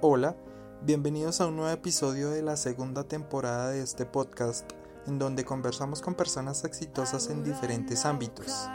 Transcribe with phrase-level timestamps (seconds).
[0.00, 0.36] Hola,
[0.82, 4.70] bienvenidos a un nuevo episodio de la segunda temporada de este podcast
[5.08, 8.68] en donde conversamos con personas exitosas en diferentes ámbitos.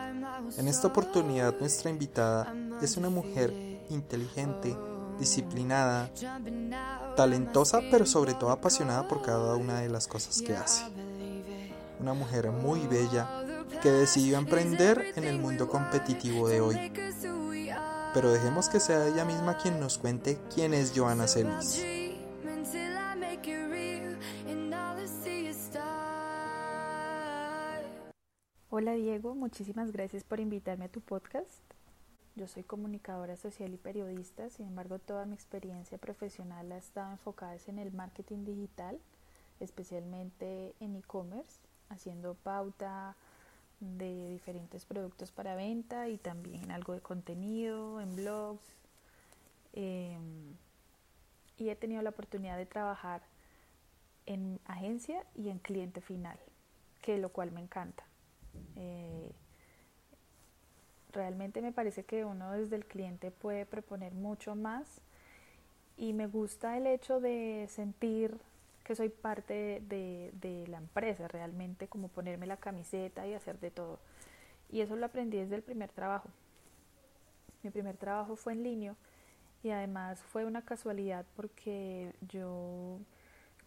[0.58, 3.54] En esta oportunidad nuestra invitada es una mujer
[3.90, 4.76] inteligente,
[5.18, 6.10] disciplinada,
[7.16, 10.84] talentosa pero sobre todo apasionada por cada una de las cosas que hace.
[12.02, 13.30] Una mujer muy bella
[13.82, 16.92] que decidió emprender en el mundo competitivo de hoy
[18.14, 21.84] pero dejemos que sea ella misma quien nos cuente quién es Joana Celis.
[28.70, 31.62] Hola Diego, muchísimas gracias por invitarme a tu podcast.
[32.36, 37.56] Yo soy comunicadora social y periodista, sin embargo toda mi experiencia profesional ha estado enfocada
[37.68, 39.00] en el marketing digital,
[39.60, 43.16] especialmente en e-commerce, haciendo pauta,
[43.84, 48.64] de diferentes productos para venta y también algo de contenido en blogs.
[49.74, 50.56] Em,
[51.58, 53.22] y he tenido la oportunidad de trabajar
[54.26, 56.38] en agencia y en cliente final,
[57.02, 58.04] que lo cual me encanta.
[58.76, 59.32] Eh,
[61.12, 65.02] realmente me parece que uno desde el cliente puede proponer mucho más
[65.98, 68.38] y me gusta el hecho de sentir
[68.84, 74.00] que soy parte de, la empresa, realmente como ponerme la camiseta y hacer de todo.
[74.70, 76.30] Y eso lo aprendí desde el primer trabajo.
[77.64, 78.96] Mi primer trabajo fue en línea
[79.64, 83.00] y además fue una casualidad porque yo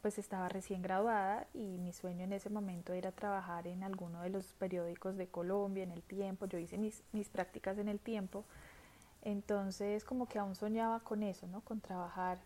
[0.02, 4.28] pues estaba recién graduada y mi sueño en ese momento era trabajar en alguno de
[4.28, 8.44] los periódicos de Colombia, en el tiempo, yo hice mis, mis prácticas en el tiempo,
[9.22, 11.62] entonces como que aún soñaba con eso, ¿no?
[11.62, 12.38] Con trabajar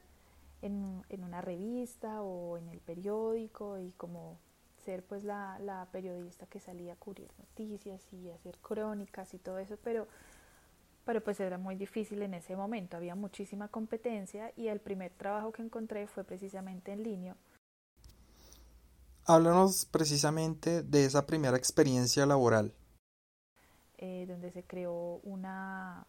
[0.62, 4.38] en, en, una revista o en el periódico y como
[4.84, 9.58] ser pues la, la, periodista que salía a cubrir noticias y hacer crónicas y todo
[9.58, 10.06] eso, pero,
[11.04, 15.52] pero pues era muy difícil en ese momento, había muchísima competencia y el primer trabajo
[15.52, 17.36] que encontré fue precisamente en línea.
[19.26, 22.72] Háblanos precisamente de esa primera experiencia laboral.
[23.98, 26.06] Eh, donde se creó una,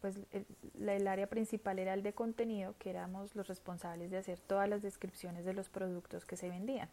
[0.00, 4.68] pues el, área principal era el de contenido, que éramos los responsables de hacer todas
[4.68, 6.88] las descripciones de los productos que se vendían.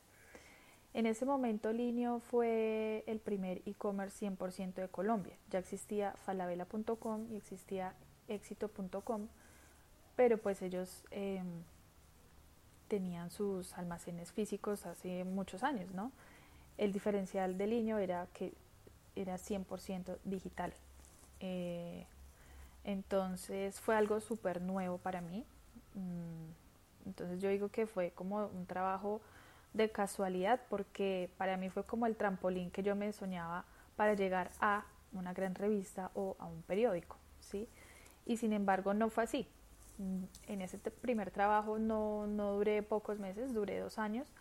[0.94, 5.36] En ese momento Linio fue el primer e-commerce 100% de Colombia.
[5.52, 7.94] Ya existía falabella.com y existía
[8.28, 9.28] éxito.com,
[10.16, 11.46] pero pues ellos em,
[12.88, 16.12] tenían sus almacenes físicos hace muchos años, ¿no?
[16.78, 18.54] El diferencial de Linio era que
[19.16, 20.74] era 100% digital.
[21.40, 22.06] Eh,
[22.88, 25.46] entonces fue algo súper nuevo para mí.
[25.94, 29.22] Mm, entonces yo digo que fue como un trabajo
[29.74, 33.66] de casualidad porque para mí fue como el trampolín que yo me soñaba
[33.98, 37.68] para llegar a una gran revista o a un periódico, ¿sí?
[38.26, 39.48] Y sin embargo no fue así.
[39.98, 44.34] Mm, en ese primer trabajo no, no duré pocos meses, duré dos años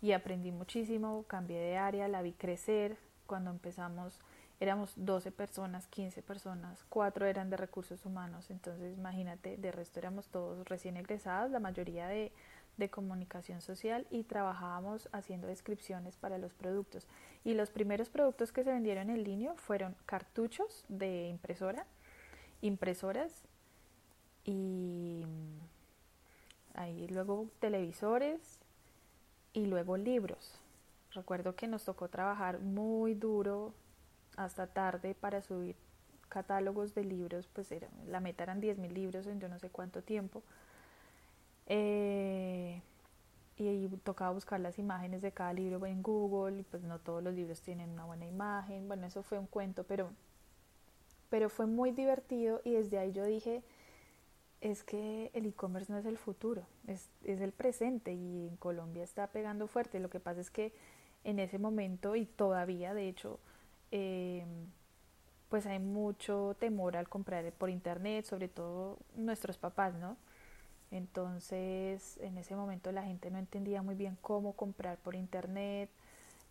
[0.00, 2.96] y aprendí muchísimo, cambié de área, la vi crecer
[3.26, 4.20] cuando empezamos
[4.62, 10.28] éramos 12 personas, 15 personas, 4 eran de recursos humanos, entonces imagínate, de resto éramos
[10.28, 12.30] todos recién egresados, la mayoría de,
[12.76, 17.08] de comunicación social y trabajábamos haciendo descripciones para los productos.
[17.42, 21.84] Y los primeros productos que se vendieron en línea fueron cartuchos de impresora,
[22.60, 23.42] impresoras
[24.44, 25.24] y
[26.74, 28.60] ahí luego televisores
[29.52, 30.60] y luego libros.
[31.10, 33.74] Recuerdo que nos tocó trabajar muy duro
[34.36, 35.76] hasta tarde para subir
[36.28, 40.02] catálogos de libros, pues era, la meta eran 10.000 libros en yo no sé cuánto
[40.02, 40.42] tiempo.
[41.66, 42.80] Eh,
[43.56, 47.34] y tocaba buscar las imágenes de cada libro en Google y pues no todos los
[47.34, 48.88] libros tienen una buena imagen.
[48.88, 50.10] Bueno, eso fue un cuento, pero,
[51.28, 53.62] pero fue muy divertido y desde ahí yo dije,
[54.60, 59.04] es que el e-commerce no es el futuro, es, es el presente y en Colombia
[59.04, 60.00] está pegando fuerte.
[60.00, 60.72] Lo que pasa es que
[61.24, 63.38] en ese momento y todavía, de hecho,
[63.92, 64.44] eh,
[65.50, 70.16] pues hay mucho temor al comprar por internet, sobre todo nuestros papás, ¿no?
[70.90, 75.90] Entonces, en ese momento la gente no entendía muy bien cómo comprar por internet.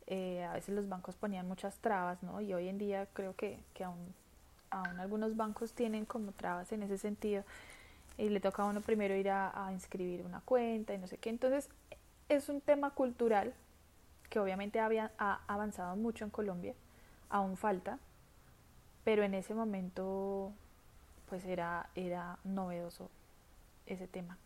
[0.06, 2.42] Eh, a veces los bancos ponían muchas trabas, ¿no?
[2.42, 4.14] Y hoy en día creo que, que aún,
[4.70, 7.44] aún algunos bancos tienen como trabas en ese sentido.
[8.20, 11.32] Y le toca a uno primero ir a, inscribir una cuenta y no sé qué.
[11.32, 11.70] Entonces,
[12.30, 13.54] es un tema cultural
[14.30, 16.76] que obviamente había, ha avanzado mucho en Colombia
[17.32, 17.98] aún falta,
[19.04, 20.52] pero en ese momento
[21.28, 23.10] pues era, era novedoso
[23.88, 24.38] ese tema.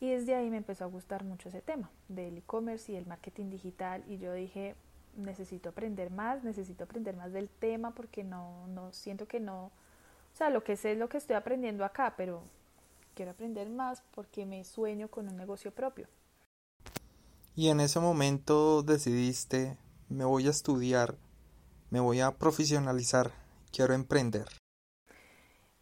[0.00, 3.50] Y desde ahí me empezó a gustar mucho ese tema del e-commerce y el marketing
[3.50, 4.74] digital y yo dije,
[5.16, 9.70] necesito aprender más, necesito aprender más del tema porque no, no siento que no,
[10.32, 12.42] o sea, lo que sé es lo que estoy aprendiendo acá, pero
[13.14, 16.06] quiero aprender más porque me sueño con un negocio propio.
[17.54, 19.76] Y en ese momento decidiste,
[20.08, 21.16] me voy a estudiar,
[21.90, 23.32] me voy a profesionalizar,
[23.72, 24.46] quiero emprender.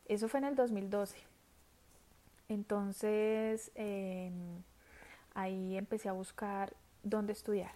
[0.06, 1.16] Eso fue en el 2012.
[2.48, 4.62] Entonces, em,
[5.34, 7.72] ahí empecé a buscar dónde estudiar.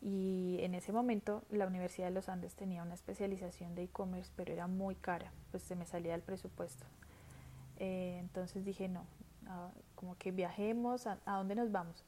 [0.00, 4.52] Y en ese momento la Universidad de los Andes tenía una especialización de e-commerce, pero
[4.52, 6.84] era muy cara, pues se me salía del presupuesto.
[7.78, 9.06] Eh, entonces dije, no,
[9.94, 12.04] como que viajemos, a, dónde nos vamos?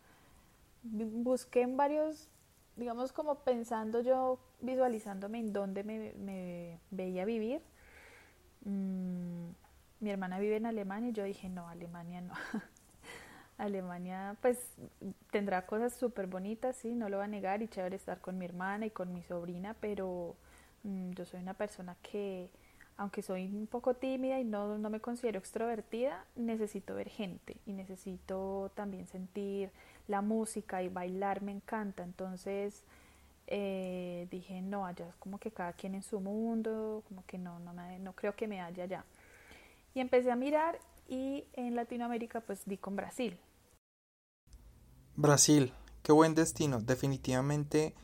[0.83, 2.29] Busqué en varios,
[2.77, 7.63] digamos como pensando yo, visualizándome en dónde me, veía vivir.
[8.65, 9.49] Mm,
[10.01, 12.35] mi hermana vive en Alemania y yo dije, no, Alemania no.
[13.59, 14.59] Alemania pues
[15.31, 18.45] tendrá cosas súper bonitas, sí, no lo va a negar y chévere estar con mi
[18.45, 20.37] hermana y con mi sobrina, pero
[20.83, 22.51] mm, yo soy una persona que,
[22.99, 27.73] aunque soy un poco tímida y no, no me considero extrovertida, necesito ver gente y
[27.73, 29.71] necesito también sentir
[30.09, 32.83] la música y bailar me encanta, entonces
[33.47, 37.59] eh, dije no, allá es como que cada quien en su mundo, como que no,
[37.61, 39.05] no, me, no creo que me haya allá.
[39.95, 43.39] Y empecé a mirar y en Latinoamérica pues di con Brasil.
[45.15, 45.73] Brasil,
[46.03, 47.95] qué buen destino, definitivamente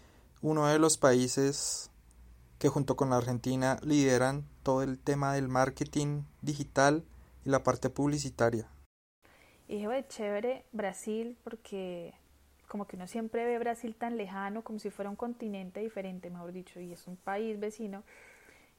[0.40, 1.90] uno de los países
[2.58, 7.04] que junto con la Argentina lideran todo el tema del marketing digital
[7.44, 8.68] y la parte publicitaria.
[9.68, 12.14] Y dije, chévere Brasil porque
[12.68, 16.52] como que uno siempre ve Brasil tan lejano, como si fuera un continente diferente, mejor
[16.52, 18.02] dicho, y es un país vecino.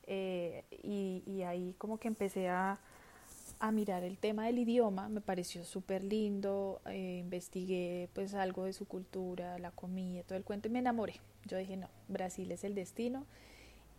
[0.05, 2.79] Eh, y ahí como que empecé a,
[3.59, 8.73] a mirar el tema del idioma, me pareció súper lindo, eh, investigué pues algo de
[8.73, 11.15] su cultura, la comida, todo el cuento y me enamoré.
[11.45, 13.25] Yo dije, no, Brasil es el destino.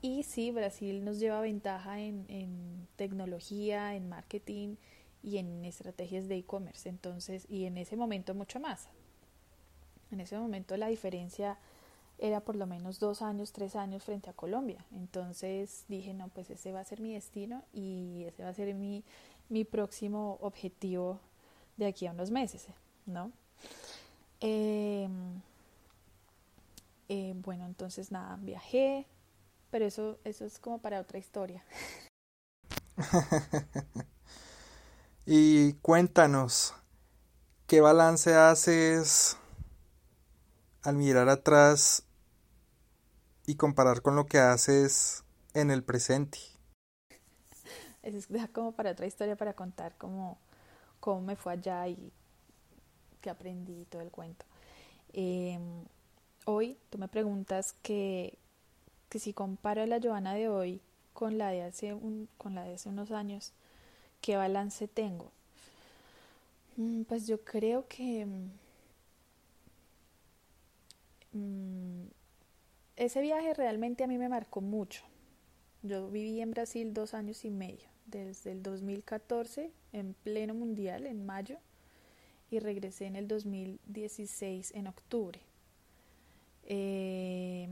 [0.02, 4.76] Y sí, Brasil nos lleva ventaja en, en tecnología, en marketing
[5.24, 6.88] y en estrategias de e-commerce.
[6.88, 8.88] Entonces, y en ese momento mucho más.
[10.10, 11.58] En ese momento la diferencia
[12.18, 14.84] era por lo menos dos años, tres años frente a Colombia.
[14.92, 18.74] Entonces dije, no, pues ese va a ser mi destino y ese va a ser
[18.74, 19.02] mi,
[19.48, 21.18] mi próximo objetivo
[21.76, 22.66] de aquí a unos meses,
[23.06, 23.32] ¿no?
[24.40, 25.40] Em,
[27.08, 29.06] eh, bueno, entonces nada, viajé,
[29.70, 31.64] pero eso, eso es como para otra historia.
[35.26, 36.74] y cuéntanos,
[37.66, 39.38] ¿qué balance haces
[40.82, 42.04] al mirar atrás
[43.46, 45.24] y comparar con lo que haces
[45.54, 46.38] en el presente?
[48.02, 50.38] es como para otra historia para contar cómo,
[51.00, 52.12] cómo me fue allá y
[53.22, 54.44] qué aprendí todo el cuento.
[55.14, 55.86] Em,
[56.44, 58.38] hoy tú me preguntas que,
[59.08, 60.82] que si comparo a la Joana de hoy
[61.14, 63.54] con la de hace un, con la de hace unos años,
[64.24, 65.30] ¿qué balance tengo?
[66.78, 68.26] Mm, pues yo creo que
[71.32, 72.06] mm,
[72.96, 75.04] ese viaje realmente a mí me marcó mucho.
[75.82, 81.26] Yo viví en Brasil dos años y medio desde el 2014 en pleno mundial en
[81.26, 81.58] mayo
[82.50, 85.38] y regresé en el 2016 en octubre.
[86.62, 87.68] Eh,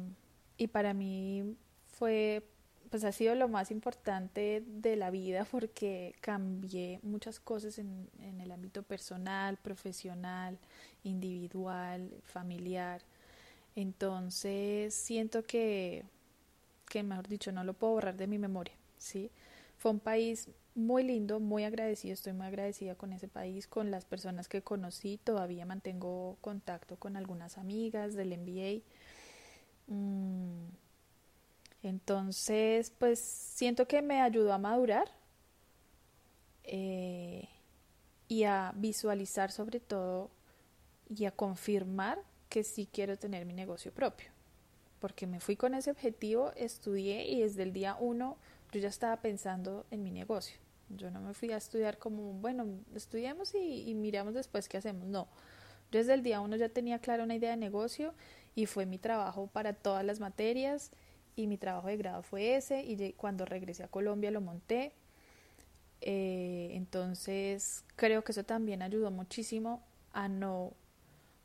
[0.58, 1.56] y para mí
[1.92, 2.42] fue,
[2.92, 8.52] pues ha sido lo más importante de la vida porque cambié muchas cosas en, el
[8.52, 10.58] ámbito personal, profesional,
[11.02, 13.00] individual, familiar.
[13.76, 16.04] Entonces siento que,
[16.86, 19.30] que, mejor dicho, no lo puedo borrar de mi memoria, ¿sí?
[19.78, 24.04] Fue un país muy lindo, muy agradecido, estoy muy agradecida con ese país, con las
[24.04, 28.82] personas que conocí, todavía mantengo contacto con algunas amigas del MBA.
[31.82, 35.10] Entonces, pues siento que me ayudó a madurar
[36.64, 37.48] eh,
[38.28, 40.30] y a visualizar sobre todo
[41.08, 44.28] y a confirmar que sí quiero tener mi negocio propio.
[45.00, 48.36] Porque me fui con ese objetivo, estudié y desde el día uno
[48.70, 50.56] yo ya estaba pensando en mi negocio.
[50.88, 55.06] Yo no me fui a estudiar como, bueno, estudiemos y, miramos después qué hacemos.
[55.06, 55.26] No,
[55.90, 58.14] yo desde el día uno ya tenía clara una idea de negocio
[58.54, 60.92] y fue mi trabajo para todas las materias
[61.36, 64.92] y mi trabajo de grado fue ese y cuando regresé a Colombia lo monté.
[66.00, 70.72] Eh, entonces creo que eso también ayudó muchísimo a no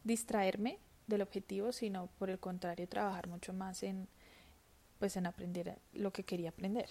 [0.03, 4.07] distraerme del objetivo, sino por el contrario trabajar mucho más en
[4.99, 6.89] pues en aprender lo que quería aprender.